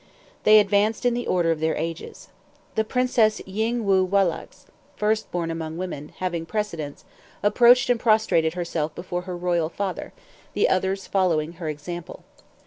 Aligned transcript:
They 0.45 0.57
advanced 0.59 1.05
in 1.05 1.13
the 1.13 1.27
order 1.27 1.51
of 1.51 1.59
their 1.59 1.75
ages. 1.75 2.29
The 2.73 2.83
Princess 2.83 3.39
Ying 3.45 3.83
You 3.85 4.03
Wahlacks 4.03 4.65
("First 4.95 5.31
born 5.31 5.51
among 5.51 5.77
Women"), 5.77 6.13
having 6.17 6.47
precedence, 6.47 7.05
approached 7.43 7.87
and 7.87 7.99
prostrated 7.99 8.55
herself 8.55 8.95
before 8.95 9.21
her 9.29 9.37
royal 9.37 9.69
father, 9.69 10.11
the 10.55 10.69
others 10.69 11.05
following 11.05 11.51
her 11.53 11.69
example. 11.69 12.23